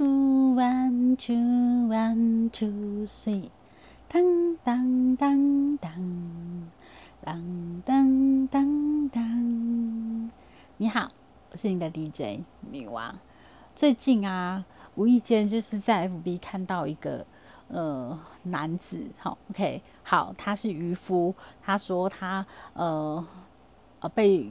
[0.00, 1.34] two one two
[1.86, 3.50] one two three，
[4.08, 6.70] 当当当当，
[7.22, 10.30] 当当当当。
[10.78, 11.10] 你好，
[11.52, 12.40] 我是你的 DJ
[12.70, 13.14] 女王。
[13.74, 17.26] 最近啊，无意间就是在 FB 看到一个
[17.68, 23.22] 呃男子，好，OK，好，他是渔夫，他说他呃
[23.98, 24.50] 呃被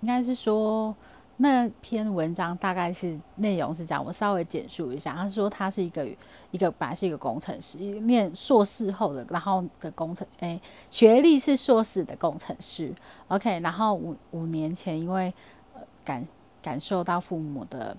[0.00, 0.96] 应该是说。
[1.40, 5.14] 那篇文章大概是内容是这样，我稍微简述一下。
[5.14, 6.04] 他说他是一个
[6.50, 12.92] 一个本来是一个工程师，念硕士后的，然后的工程，诶，学历是硕士的工程师。
[13.28, 15.32] OK，然后五五年前因为
[15.74, 16.26] 呃感
[16.60, 17.96] 感受到父母的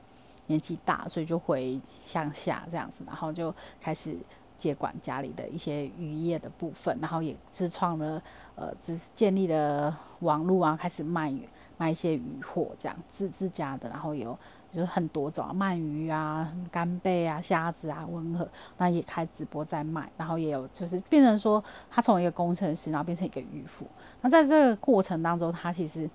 [0.48, 4.18] 年纪大，所以就回乡下这样子，然后就开始
[4.58, 8.22] 接管家里的一些渔业的部分，然后也自创了
[8.56, 11.48] 呃只建立了网络啊，开始卖鱼。
[11.80, 14.38] 卖一些鱼货，这样自自家的，然后有
[14.74, 18.46] 就是很多种鳗鱼啊、干贝啊、虾子啊、温和，
[18.78, 23.88] 那也开直播在卖，然后也有就是变成说他从一个工程师，然后变成一个渔夫。
[24.20, 26.10] 那在这个过程当中，他其实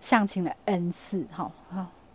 [0.00, 1.50] 相亲了 N 次，哈，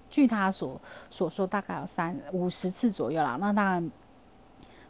[0.07, 3.35] 据他所所说，大概有三五十次左右啦。
[3.41, 3.91] 那当然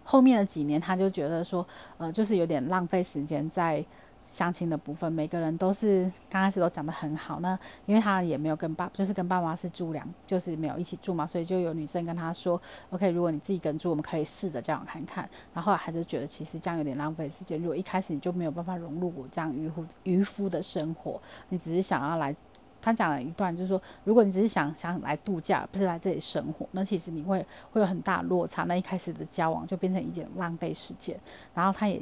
[0.03, 1.66] 后面的几年，他就觉得说，
[1.98, 3.86] 呃，就是有点浪费时间在。
[4.23, 7.39] 相亲的部分，每个人都是刚开始都讲得很好。
[7.39, 17.59] 那因为他也没有跟爸，就是跟爸妈是住两，就是没有一起住嘛，所以就有女生跟他说：“OK，如果你自己跟住，我们可以试着这样看看。”然后后来他就觉得其实这样有点浪费时间。
[17.59, 22.35] 如果一开始你就没有办法融入我这样渔夫渔夫的生活，你只是想要来，
[22.81, 28.63] 他讲了一段，就是说，如果你只是想想来度假，不是来这里生活，那其实你会会有很大落差。
[28.63, 31.19] 那一开始的交往就变成一件浪费时间。
[31.53, 32.02] 然后他也。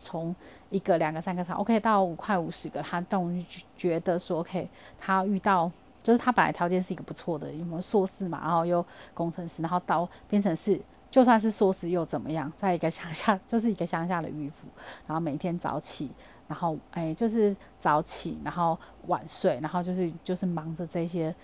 [0.00, 0.34] 从
[0.70, 3.30] 一个、两个、三个场，OK，到五块五十个，他都
[3.76, 5.70] 觉得说，OK，他遇到
[6.02, 10.80] 就是他本来条件是一个不错的，有没有硕士嘛，然后又工程师，然后到变成是
[11.10, 14.66] 就算是硕士又怎么样，在一个乡下 就是一个乡下的渔夫，
[15.06, 16.10] 然后每天早起，
[16.46, 21.34] 然后哎就是早起，然后晚睡，然后就是就是忙着这些。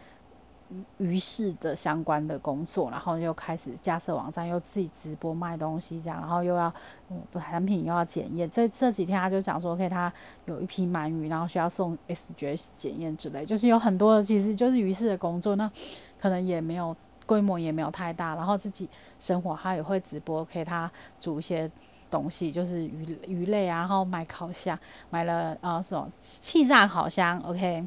[0.99, 6.72] 于是的相关的工作，然后又开始架设网站，又自己直播卖东西，这样，然后又要
[7.33, 8.49] 产品又要检验。
[8.50, 10.12] 这这几天他就讲说，OK，他
[10.47, 15.56] 有一批鳗鱼，然后需要送 SGS 检验之类，就是有很多，其实就是于是的工作。
[15.56, 15.71] 那
[16.21, 16.97] 可能也没有
[17.27, 20.91] 规模，也没有太大，然后自己生活他也会直播，OK，他
[21.21, 21.71] 煮一些
[22.10, 24.78] 东西，就是鱼鱼类啊，然后买烤箱，
[25.10, 27.87] 买了呃什么气炸烤箱，OK。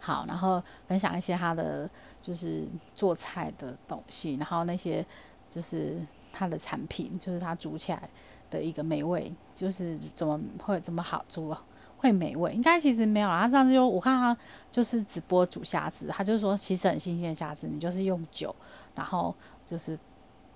[0.00, 1.88] 好，然后分享一些他的
[2.22, 2.64] 就是
[2.94, 5.04] 做菜的东西，然后那些
[5.50, 5.96] 就是
[6.32, 8.08] 他的产品，就是他煮起来
[8.50, 11.54] 的一个美味，就是怎么会这么好煮，
[11.96, 12.52] 会美味？
[12.52, 13.42] 应该其实没有啊。
[13.42, 14.36] 他上次就我看他
[14.70, 18.54] 就是直播煮虾子，他就说其实很新鲜虾子，你就是用酒，
[18.94, 19.34] 然后
[19.66, 19.98] 就是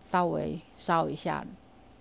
[0.05, 1.45] 稍微烧一下。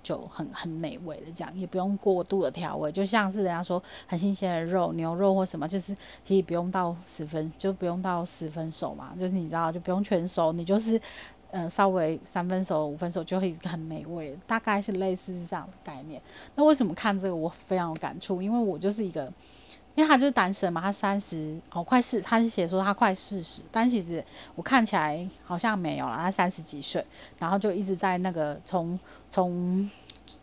[0.03, 11.00] 就很很美味的，这样也不用过度的调味，就像是人家说很新鲜的肉，牛肉或什么，就是其实不用到十分，就不用到十分熟嘛，就是你知道就不用全熟，你就是
[11.51, 16.22] 嗯稍微三分熟、五分熟就会很美味，大概是类似这样的概念。
[16.56, 18.41] 那为什么看这个我非常有感触？
[18.41, 19.31] 因为我就是一个。
[19.96, 24.24] 因为他就是单身嘛，他三十哦，快四，他是写说他快四十，但其实
[24.56, 27.06] 我看起来好像没有了，他三十几岁，
[27.38, 28.97] 然后就一直在那个从
[29.30, 29.90] 从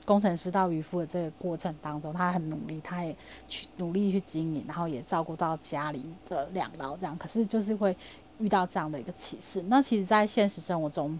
[0.04, 3.16] 工程师到渔夫的这个过程当中，他很努力，他也
[3.48, 7.96] 去努力去经营，然后也照顾到家里的两老这样，可是就是会
[8.38, 9.64] 遇到这样的一个启示。
[9.68, 11.18] 那其实，在现实生活中，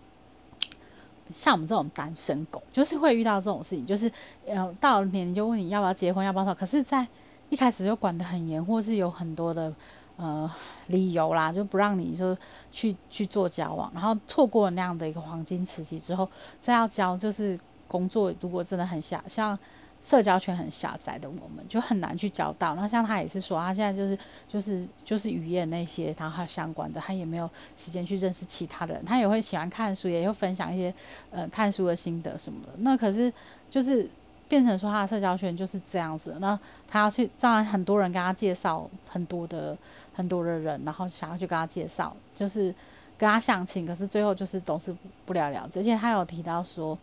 [1.32, 4.12] 像我们这种单身狗，就是会遇到这种事情，就是
[4.46, 7.06] 呃，到了年龄就问你要不要结婚，要不要可是，在
[7.50, 9.72] 一开始就管得很严，或是有很多的
[10.16, 10.50] 呃
[10.88, 12.36] 理由啦，就不让你说
[12.70, 16.28] 去去做交往，然后错过那样的一个黄金时期之后，
[16.60, 19.58] 再要交就是工作，如果真的很狭，像
[19.98, 22.74] 社交圈很狭窄的我们，就很难去交到。
[22.74, 27.48] 然后像他也是说，他现在就是就是就是语言那些，然后相关的，他也没有
[27.78, 30.94] 时间去认识其他的人，他也会喜欢看书，也会分享一些
[31.30, 32.72] 呃看书的心得什么的。
[32.78, 33.32] 那可是
[33.70, 34.06] 就是。
[34.48, 36.58] 变成说他的社交圈就是这样子，那
[36.88, 39.76] 他要去，当然很多人跟他介绍很多的
[40.14, 42.74] 很多的人，然后想要去跟他介绍，就是
[43.16, 44.94] 跟他相亲，可是最后就是都是
[45.26, 45.80] 不了了之。
[45.80, 46.96] 而且他有提到说，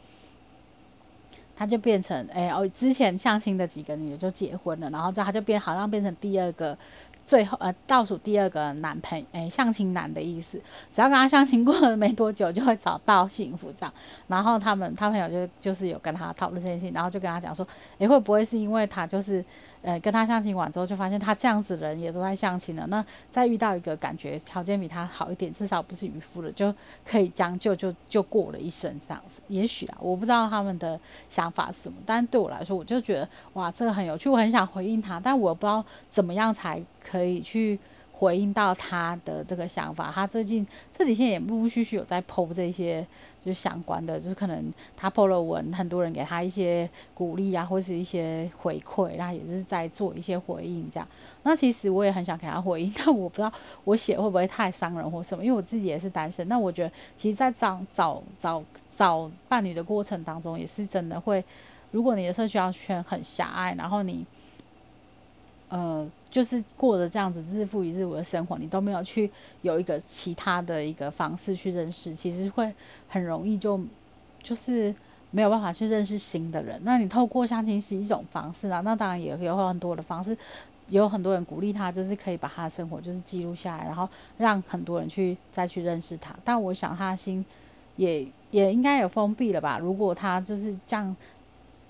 [1.56, 6.78] 他就变成，哎哦，之前相亲的几个女的就结婚了，然后就他就变好像变成第二个。
[7.28, 10.62] 最后呃倒数第二个男朋友诶相亲男的意思，
[10.94, 13.92] 只要跟他相亲过了没多久就会找到幸福这样，
[14.28, 17.68] 然后他们他朋友就就是有跟他讨论这件事情，然后就跟他讲说，
[17.98, 19.44] 诶会不会是因为他就是
[19.82, 22.86] 呃，跟他相亲完之后，就发现他这样子的人也都在相亲了。
[22.88, 26.72] 那再遇到一个感觉条件比他好一点，至少不是渔夫了，就
[27.04, 29.42] 可以将就就就过了一生这样子。
[29.48, 37.80] 也许啊，我不知道他们的想想法是什么，但对我来说，我就觉得哇，这个很有趣，我很想回应他，但我不知道怎么样才可以去。
[38.26, 43.06] 回应到他的这个想法，他最近这几天也陆陆续续有在剖这些，
[43.40, 51.08] 就是相关的，就是可能他剖了文，很多人给他一些鼓励啊，或是一些回馈，然后也是在做一些回应这样。
[51.44, 56.48] 那其实我也很想给他回应，但我不知道我写会不会太伤人或什么，因为我自己也是单身。
[56.48, 58.64] 那我觉得，其实，在找找找
[58.98, 61.44] 找伴侣的过程当中，也是真的会，
[61.92, 64.26] 如果你的社交圈很狭隘，然后你。
[65.70, 69.30] 呃，就是过着这样子日复一日的生活，你都没有去
[69.64, 72.72] 有一个其他的一个方式去认识，其实会
[73.08, 73.80] 很容易就
[74.44, 74.94] 就是
[75.32, 76.80] 没有办法去认识新的人。
[76.84, 80.38] 那你透过相亲是一种方式啊，那当然也有很多的方式，
[80.90, 84.08] 有很多人鼓励他，就是可以把他的生活就是记录下来，然后
[84.38, 86.36] 让很多人去再去认识他。
[86.44, 87.44] 但我想他的心
[87.96, 89.80] 也也应该有封闭了吧？
[89.80, 91.16] 如果他就是这样。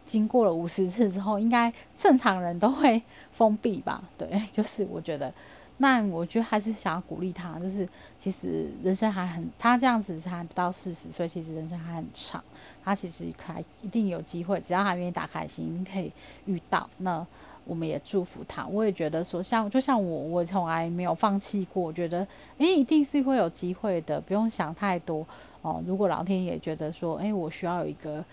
[0.06, 4.04] 经过了五十次之后，应该正常人都会封闭吧？
[4.18, 5.34] 对， 就是我觉得，
[5.78, 7.88] 那我觉得还是想要鼓励他，就是
[8.20, 12.44] 其实人生还很，他这样子才不到四十岁，其实人生还很长，
[12.84, 16.12] 他其实还一定有机会，只要他愿意打开心，可以
[16.46, 16.90] 遇到。
[17.00, 17.26] 那
[17.66, 18.66] 我们也祝福他。
[18.68, 22.26] 我也觉得说，像就像我，我从来没有放弃过，我觉得
[22.60, 25.26] 诶，一定是会有机会的，不用想太多
[25.64, 25.84] 哦。
[25.88, 28.24] 如果老天爷觉得说，诶，我需要有一个。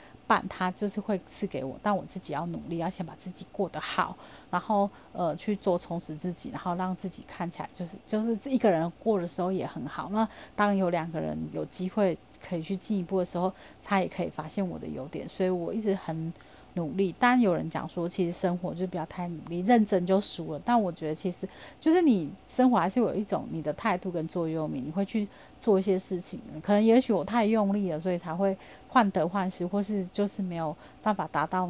[0.49, 4.17] 他就是会赐给我，但我自己要努力，要先把自己过得好，
[4.51, 10.09] 然后呃去做充实自己，然后让自己看起来就是就是一个人过的时候也很好。
[10.13, 13.53] 那当有两个人有机会可以去进一步的时候，
[13.83, 16.33] 他也可以发现我的优点，所以我一直很。
[16.75, 20.61] 努力，当然有人讲说，其实生活就不要太努力，认真就输了。
[20.65, 21.47] 但我觉得其实
[21.79, 25.29] 就是你生活还是有一种你的态度跟座右铭，你会去
[25.61, 26.41] 做一些事情。
[26.63, 28.57] 可能也许我太用力了，所以才会
[28.89, 31.69] 患得患失，或是就是没有办法达到，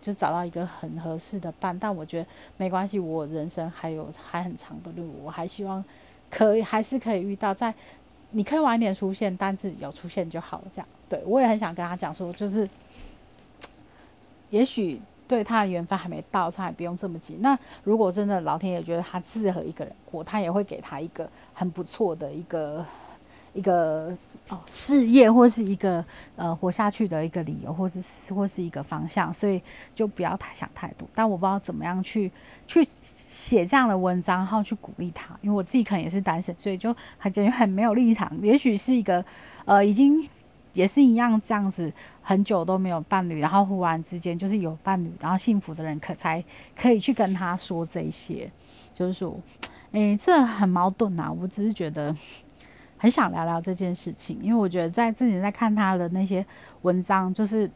[0.00, 1.76] 就找到一个很合适的伴。
[1.76, 2.26] 但我觉得
[2.56, 5.84] 没关系，我人生还有还很长的路，我还希望
[6.30, 7.74] 可以还是可以遇到，在
[8.30, 10.64] 你可以晚一点出现，但是有出现就好了。
[10.72, 12.68] 这样，对我也很想跟他讲说，就是。
[14.54, 17.36] 也许对他的缘分还没到，他也不用这么急。
[17.40, 22.86] 那如果真的老天爷觉得他适合一个人过，他也会给他一个很不错的一个
[23.52, 24.16] 一个
[24.50, 26.04] 哦事业，或是一个
[26.36, 29.34] 呃活下去的一个理由，或是或是一个方向。
[29.34, 29.60] 所以
[29.92, 31.08] 就不要太想太多。
[31.12, 32.30] 但我不知道怎么样去
[32.68, 35.36] 去写这样的文章，然后去鼓励他。
[35.42, 38.30] 因为我自己可能也是单身，所以就很感觉很没有立场。
[38.40, 39.24] 也许是一个
[39.64, 40.28] 呃已经。
[40.74, 41.90] 也是一样，这样子
[42.20, 46.44] 很久都没有伴侣，然后忽然之间就是有伴侣，然后幸福的人可才
[46.76, 48.50] 可以去跟他说这些，
[48.94, 49.34] 就是说，
[49.92, 51.32] 诶，这很矛盾呐。
[51.32, 52.14] 我只是觉得
[52.98, 56.44] 很想聊聊这件事情，因为我觉得在自己在看他的那些
[56.82, 57.70] 文章，就是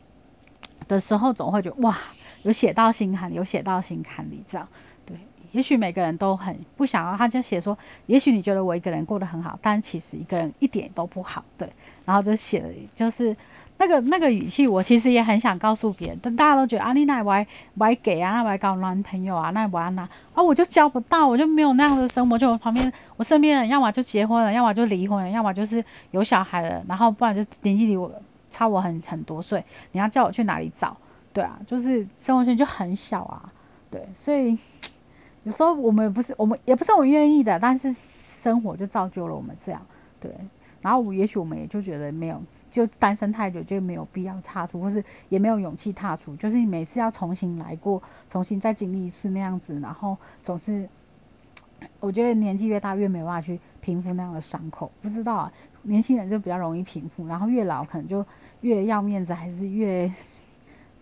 [0.86, 1.96] 的时候，总会觉得哇，
[2.42, 4.66] 有写到心坎，有写到心坎里这样。
[5.06, 5.16] 对，
[5.52, 11.44] 也许每个人都很不想要，他就写说，也许你觉得我一个人过得很好，但其实一个人一点都不好。
[11.56, 11.70] 对。
[12.08, 13.36] 然后就写了，就是
[13.76, 20.00] 那个那个语气，我其实也很想告诉别人，但大家都觉得啊，你那歪歪给啊，那歪搞男朋友啊，那歪那
[20.32, 22.38] 啊，我就交不到，我就没有那样的生活。
[22.38, 28.10] 就我旁边，我身边人要么就结婚了，要么就离婚了，要么就是有小孩了，然后不然就年纪离我
[28.48, 29.62] 差我很很多岁。
[29.92, 30.96] 你要叫我去哪里找？
[31.34, 33.52] 对啊，就是生活圈就很小啊，
[33.90, 34.58] 对，所以
[35.44, 39.80] 有时候我们也不是我们也不是我们愿意的，但是生活就造就了我们这样，
[40.18, 40.32] 对。
[40.88, 46.34] 然后，也许我们也就觉得没有，就单身太久就没有必要踏出，或是也没有勇气踏出。
[46.36, 50.88] 就是你每次要重新来过，重新再经历一次那样子，然后总是，
[52.00, 54.90] 我觉得年纪越大越没办法去平复那样的伤口。
[55.02, 55.52] 不知道啊，
[55.82, 58.24] 年轻人就比较容易平复，然后越老可能就
[58.62, 60.10] 越要面子，还是越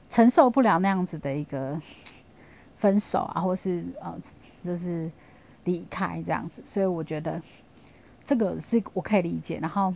[0.08, 1.80] 承受不了那样子的一个
[2.76, 4.12] 分手啊，或是呃，
[4.64, 5.08] 就是
[5.62, 6.60] 离开这样子。
[6.66, 7.40] 所以我觉得。
[8.26, 9.94] 这个是我可以理解，然后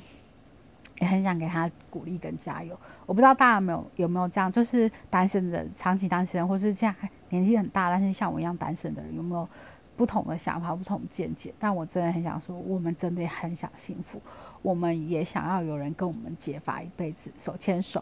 [1.01, 2.79] 也很想给他鼓励跟加油。
[3.05, 6.95] 我不知道大家有没有有没有这样，就是单身的长期单身，或是这样
[7.31, 9.49] 年纪很大但是像我一样单身的人，有没有
[9.97, 11.53] 不同的想法、不同见解？
[11.59, 14.23] 但我真的很想说，我们真的很想幸福，
[14.63, 18.01] 我们也想要有人跟我们结发一辈子，手牵手，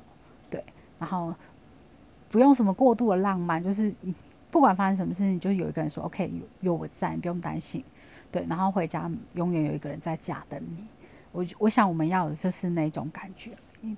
[0.50, 0.62] 对，
[0.99, 1.35] 然后
[2.30, 3.90] 不用什么过度的浪漫，就是
[4.50, 6.30] 不管发生什么事情，就有一个人说 “OK”，
[6.61, 7.82] 有有我在，你不用担心。
[8.30, 10.87] 对，然后回家永远有一个人在家等你。
[11.32, 13.52] 我我想我们要的就是那种感觉，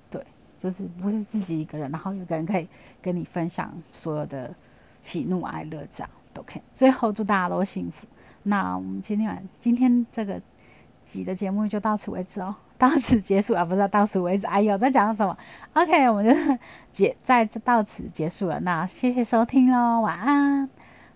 [0.09, 0.25] 对，
[0.57, 2.67] 就是不是自己一个人，然后有个人可以
[3.01, 4.53] 跟你分享所有的
[5.01, 6.09] 喜怒哀乐这样。
[6.33, 6.61] 都可以。
[6.73, 8.07] 最后祝大家都幸福。
[8.43, 10.41] 那我们今天晚今天这个
[11.03, 14.47] 集的节目就到此为止哦，到此结束啊，不是到此为止。
[14.47, 15.37] 哎呦，在讲什么
[15.73, 16.57] ？OK，我们就
[16.89, 18.61] 结在到此结束了。
[18.61, 20.69] 那谢谢收听喽，晚安。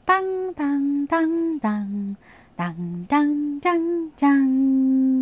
[0.03, 2.15] 当当当当
[2.55, 2.73] 当
[3.09, 5.14] 当当当。